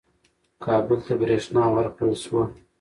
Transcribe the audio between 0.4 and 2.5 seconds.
کابل ته برېښنا ورکړل شوه.